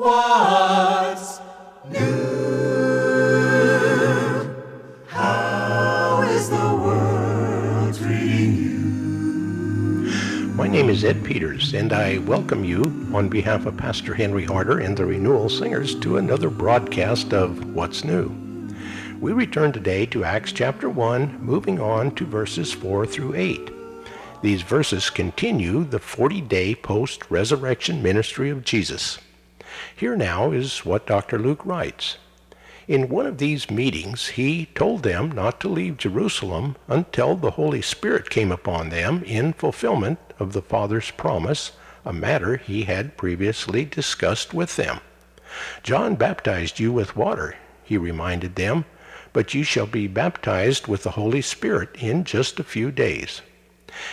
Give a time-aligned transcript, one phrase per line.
[0.00, 1.40] What's
[1.90, 2.00] new?
[5.08, 10.08] How is the world treating you?
[10.54, 12.82] My name is Ed Peters, and I welcome you
[13.12, 18.02] on behalf of Pastor Henry Harder and the Renewal Singers to another broadcast of What's
[18.02, 18.34] New.
[19.20, 23.70] We return today to Acts chapter 1, moving on to verses 4 through 8.
[24.40, 29.18] These verses continue the 40 day post resurrection ministry of Jesus.
[29.94, 31.38] Here now is what Dr.
[31.38, 32.18] Luke writes.
[32.88, 37.82] In one of these meetings, he told them not to leave Jerusalem until the Holy
[37.82, 41.72] Spirit came upon them in fulfillment of the Father's promise,
[42.04, 45.00] a matter he had previously discussed with them.
[45.82, 48.84] John baptized you with water, he reminded them,
[49.32, 53.42] but you shall be baptized with the Holy Spirit in just a few days.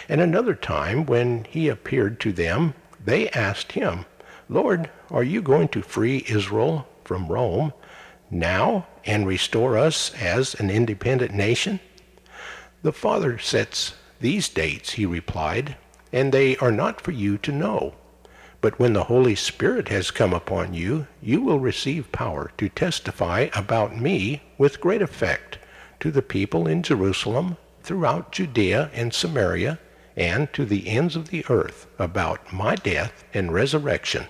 [0.08, 2.74] And another time, when he appeared to them,
[3.04, 4.06] they asked him,
[4.50, 7.74] Lord, are you going to free Israel from Rome
[8.32, 11.82] now and restore us as an independent nation?
[12.82, 15.76] The Father sets these dates, he replied,
[16.14, 17.96] and they are not for you to know.
[18.62, 23.50] But when the Holy Spirit has come upon you, you will receive power to testify
[23.54, 25.60] about me with great effect
[26.00, 29.80] to the people in Jerusalem, throughout Judea and Samaria,
[30.16, 34.26] and to the ends of the earth about my death and resurrection.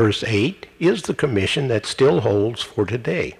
[0.00, 3.36] Verse 8 is the commission that still holds for today.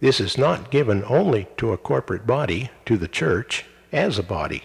[0.00, 4.62] This is not given only to a corporate body, to the church as a body.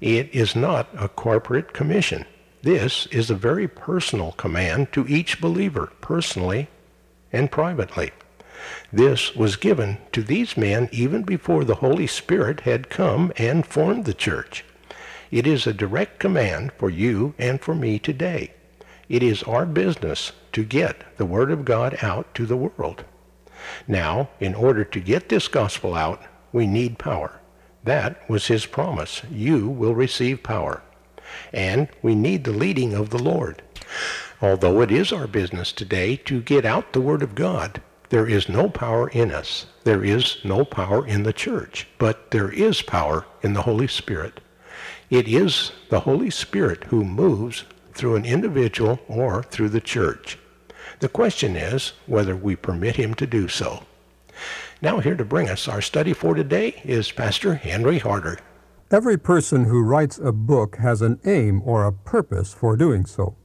[0.00, 2.24] It is not a corporate commission.
[2.62, 6.68] This is a very personal command to each believer, personally
[7.30, 8.12] and privately.
[8.90, 14.06] This was given to these men even before the Holy Spirit had come and formed
[14.06, 14.64] the church.
[15.30, 18.54] It is a direct command for you and for me today.
[19.10, 23.02] It is our business to get the Word of God out to the world.
[23.88, 26.22] Now, in order to get this gospel out,
[26.52, 27.40] we need power.
[27.82, 29.22] That was his promise.
[29.28, 30.80] You will receive power.
[31.52, 33.62] And we need the leading of the Lord.
[34.40, 38.48] Although it is our business today to get out the Word of God, there is
[38.48, 39.66] no power in us.
[39.82, 41.88] There is no power in the church.
[41.98, 44.38] But there is power in the Holy Spirit.
[45.10, 47.64] It is the Holy Spirit who moves
[47.94, 50.38] through an individual or through the church.
[51.00, 53.84] The question is whether we permit him to do so.
[54.82, 58.38] Now here to bring us our study for today is Pastor Henry Harder.
[58.90, 63.36] Every person who writes a book has an aim or a purpose for doing so.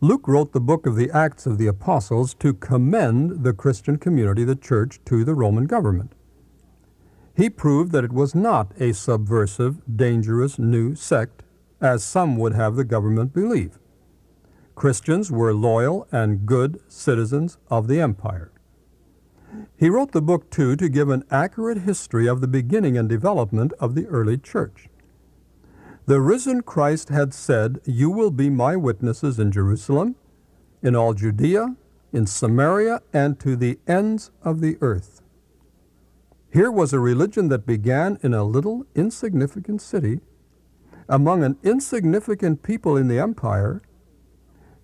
[0.00, 4.42] Luke wrote the book of the Acts of the Apostles to commend the Christian community,
[4.42, 6.12] the church, to the Roman government.
[7.36, 11.41] He proved that it was not a subversive, dangerous new sect
[11.82, 13.78] as some would have the government believe.
[14.74, 18.52] Christians were loyal and good citizens of the empire.
[19.76, 23.72] He wrote the book, too, to give an accurate history of the beginning and development
[23.78, 24.88] of the early church.
[26.06, 30.16] The risen Christ had said, You will be my witnesses in Jerusalem,
[30.82, 31.76] in all Judea,
[32.12, 35.20] in Samaria, and to the ends of the earth.
[36.50, 40.20] Here was a religion that began in a little insignificant city
[41.08, 43.82] among an insignificant people in the empire,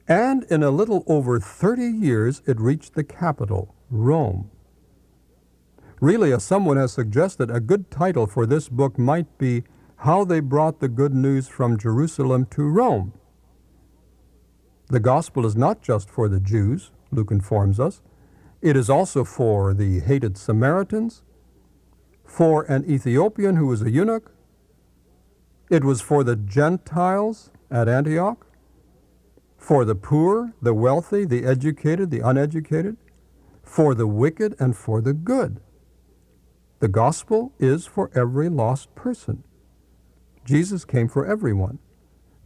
[0.06, 4.50] and in a little over 30 years it reached the capital, Rome.
[6.00, 9.64] Really, as someone has suggested, a good title for this book might be
[9.96, 13.12] How They Brought the Good News from Jerusalem to Rome.
[14.86, 18.00] The gospel is not just for the Jews, Luke informs us,
[18.62, 21.22] it is also for the hated Samaritans,
[22.24, 24.32] for an Ethiopian who was a eunuch,
[25.70, 28.46] it was for the Gentiles at Antioch,
[29.56, 32.96] for the poor, the wealthy, the educated, the uneducated,
[33.62, 35.60] for the wicked, and for the good.
[36.80, 39.44] The gospel is for every lost person.
[40.44, 41.78] Jesus came for everyone.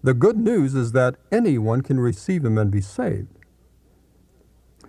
[0.03, 3.39] The good news is that anyone can receive him and be saved.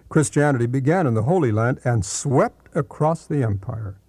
[0.10, 4.00] Christianity began in the Holy Land and swept across the empire.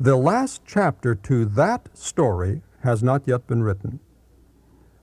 [0.00, 4.00] The last chapter to that story has not yet been written.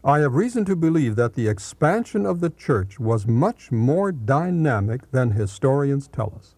[0.03, 5.09] I have reason to believe that the expansion of the church was much more dynamic
[5.11, 6.55] than historians tell us.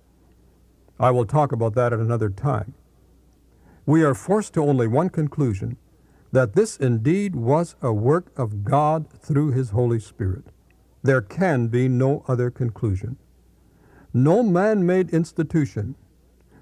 [0.99, 2.73] I will talk about that at another time.
[3.85, 5.77] We are forced to only one conclusion
[6.31, 10.43] that this indeed was a work of God through His Holy Spirit.
[11.03, 13.15] There can be no other conclusion.
[14.13, 15.95] No man made institution,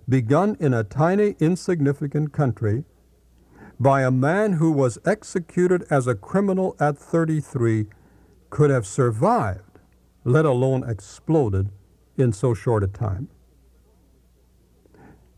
[0.08, 2.84] begun in a tiny, insignificant country,
[3.80, 7.88] by a man who was executed as a criminal at 33
[8.50, 9.79] could have survived,
[10.24, 11.70] let alone exploded,
[12.17, 13.27] in so short a time.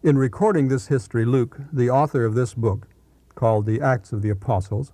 [0.03, 2.87] In recording this history, Luke, the author of this book,
[3.33, 4.93] called the Acts of the Apostles,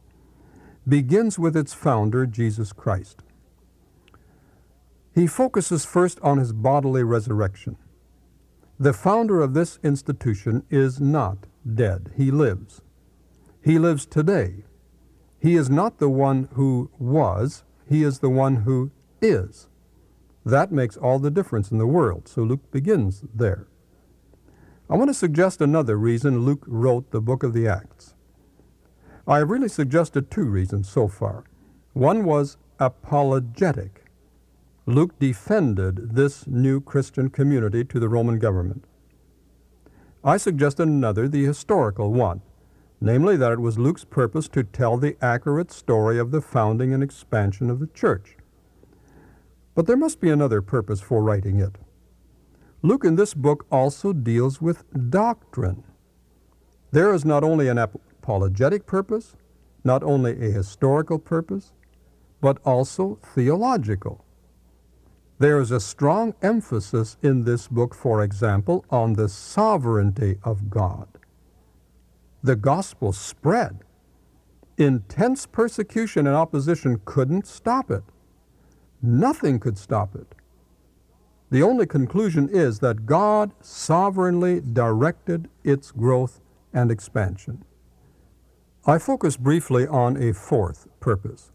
[0.88, 3.22] begins with its founder, Jesus Christ.
[5.14, 7.78] He focuses first on his bodily resurrection.
[8.80, 12.82] The founder of this institution is not dead, he lives.
[13.64, 14.66] He lives today.
[15.40, 18.92] He is not the one who was, he is the one who
[19.22, 19.70] is.
[20.46, 22.28] That makes all the difference in the world.
[22.28, 23.68] So Luke begins there.
[24.90, 28.16] I want to suggest another reason Luke wrote the book of the Acts.
[29.26, 31.46] I have really suggested two reasons so far.
[31.94, 34.04] One was apologetic.
[34.86, 38.84] Luke defended this new Christian community to the Roman government.
[40.22, 42.42] I suggested another, the historical one
[43.04, 47.04] namely that it was Luke's purpose to tell the accurate story of the founding and
[47.04, 48.38] expansion of the church.
[49.76, 51.76] But there must be another purpose for writing it.
[52.82, 55.84] Luke in this book also deals with doctrine.
[56.92, 59.36] There is not only an apologetic purpose,
[59.84, 61.74] not only a historical purpose,
[62.40, 64.24] but also theological.
[65.40, 71.14] There is a strong emphasis in this book, for example, on the sovereignty of God
[72.44, 73.80] the gospel spread.
[74.78, 78.04] Intense persecution and opposition couldn't stop it.
[79.02, 80.36] Nothing could stop it.
[81.50, 86.42] The only conclusion is that God sovereignly directed its growth
[86.74, 87.64] and expansion.
[88.86, 91.52] I focus briefly on a fourth purpose.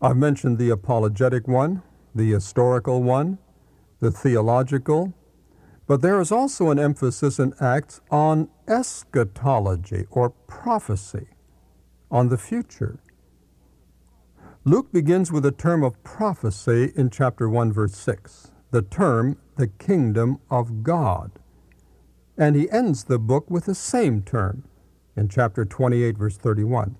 [0.00, 1.82] I've mentioned the apologetic one,
[2.14, 3.38] the historical one,
[3.98, 5.14] the theological,
[5.88, 11.26] but there is also an emphasis in Acts on eschatology or prophecy,
[12.10, 13.00] on the future.
[14.64, 19.66] Luke begins with a term of prophecy in chapter 1, verse 6, the term the
[19.66, 21.32] kingdom of God.
[22.36, 24.64] And he ends the book with the same term
[25.16, 26.96] in chapter 28, verse 31.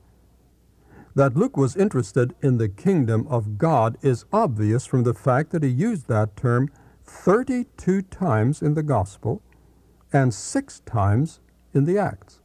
[1.14, 5.62] That Luke was interested in the kingdom of God is obvious from the fact that
[5.62, 6.70] he used that term
[7.08, 9.42] 32 times in the Gospel
[10.12, 11.40] and six times
[11.72, 12.40] in the Acts.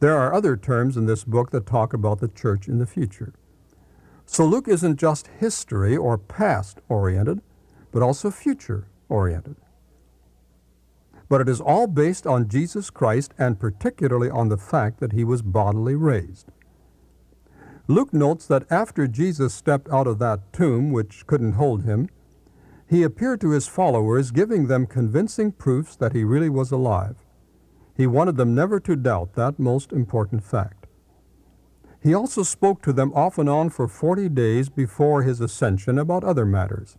[0.00, 3.34] There are other terms in this book that talk about the church in the future.
[4.24, 7.42] So Luke isn't just history or past oriented,
[7.92, 9.56] but also future oriented.
[11.28, 15.22] But it is all based on Jesus Christ and particularly on the fact that he
[15.22, 16.50] was bodily raised.
[17.88, 22.08] Luke notes that after Jesus stepped out of that tomb, which couldn't hold him,
[22.92, 27.16] he appeared to his followers, giving them convincing proofs that he really was alive.
[27.96, 30.86] He wanted them never to doubt that most important fact.
[32.02, 36.22] He also spoke to them off and on for forty days before his ascension about
[36.22, 36.98] other matters.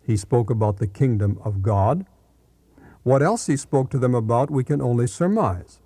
[0.00, 2.06] He spoke about the kingdom of God.
[3.02, 5.80] What else he spoke to them about, we can only surmise.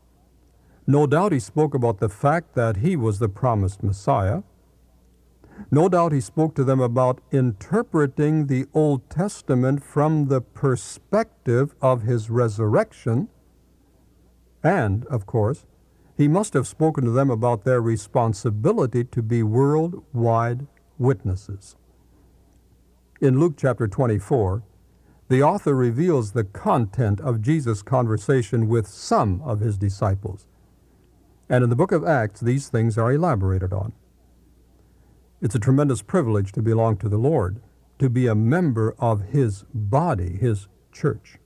[0.86, 4.42] No doubt he spoke about the fact that he was the promised Messiah.
[5.70, 12.02] No doubt he spoke to them about interpreting the Old Testament from the perspective of
[12.02, 13.28] his resurrection.
[14.62, 15.66] And, of course,
[16.16, 20.66] he must have spoken to them about their responsibility to be worldwide
[20.98, 21.76] witnesses.
[23.20, 24.62] In Luke chapter 24,
[25.28, 30.46] the author reveals the content of Jesus' conversation with some of his disciples.
[31.48, 33.92] And in the book of Acts, these things are elaborated on.
[35.42, 37.62] It's a tremendous privilege to belong to the Lord,
[37.98, 41.38] to be a member of His body, His church.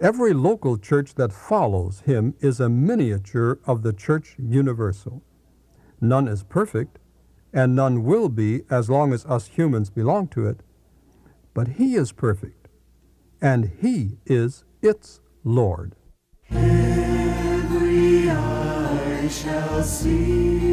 [0.00, 5.22] Every local church that follows Him is a miniature of the church universal.
[6.00, 6.98] None is perfect,
[7.52, 10.60] and none will be as long as us humans belong to it,
[11.52, 12.68] but He is perfect,
[13.42, 15.96] and He is its Lord.
[16.50, 20.69] Every eye shall see,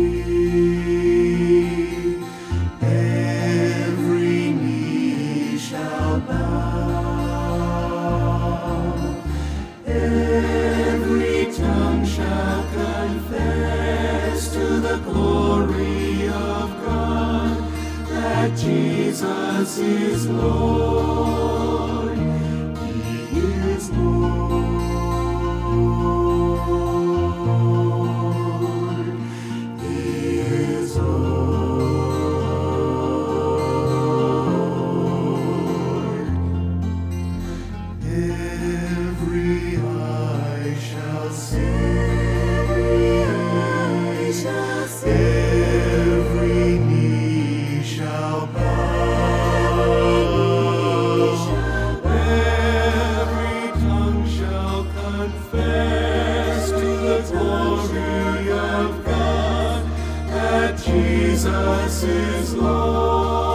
[60.87, 63.46] Jesus is Lord.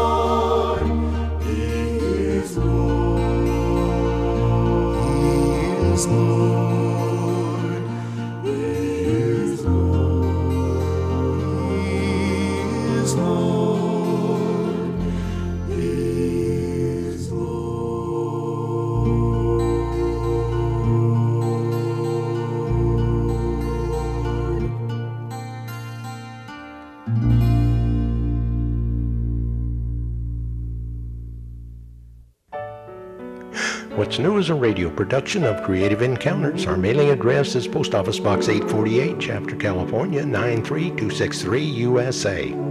[34.12, 36.66] What's New is a radio production of Creative Encounters.
[36.66, 42.62] Our mailing address is Post Office Box 848, Shafter, California 93263, USA.